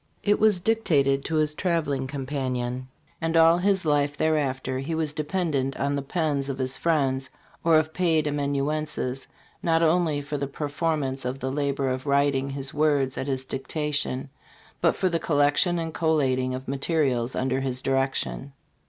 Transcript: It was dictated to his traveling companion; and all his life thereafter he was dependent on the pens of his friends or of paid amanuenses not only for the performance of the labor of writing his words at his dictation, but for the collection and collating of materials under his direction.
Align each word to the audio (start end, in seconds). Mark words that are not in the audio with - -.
It 0.23 0.39
was 0.39 0.59
dictated 0.59 1.23
to 1.25 1.35
his 1.35 1.53
traveling 1.53 2.07
companion; 2.07 2.87
and 3.21 3.37
all 3.37 3.59
his 3.59 3.85
life 3.85 4.17
thereafter 4.17 4.79
he 4.79 4.95
was 4.95 5.13
dependent 5.13 5.79
on 5.79 5.93
the 5.93 6.01
pens 6.01 6.49
of 6.49 6.57
his 6.57 6.75
friends 6.75 7.29
or 7.63 7.77
of 7.77 7.93
paid 7.93 8.25
amanuenses 8.27 9.27
not 9.61 9.83
only 9.83 10.19
for 10.19 10.37
the 10.39 10.47
performance 10.47 11.23
of 11.23 11.37
the 11.37 11.51
labor 11.51 11.87
of 11.87 12.07
writing 12.07 12.49
his 12.49 12.73
words 12.73 13.15
at 13.15 13.27
his 13.27 13.45
dictation, 13.45 14.29
but 14.81 14.95
for 14.95 15.07
the 15.07 15.19
collection 15.19 15.77
and 15.77 15.93
collating 15.93 16.55
of 16.55 16.67
materials 16.67 17.35
under 17.35 17.59
his 17.59 17.79
direction. 17.79 18.53